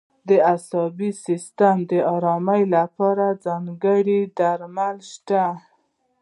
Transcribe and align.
د 0.29 0.31
عصبي 0.53 1.11
سیستم 1.25 1.75
د 1.91 1.93
آرامۍ 2.15 2.63
لپاره 2.75 3.25
ځانګړي 3.45 4.19
درمل 4.39 4.97
شته. 5.11 5.43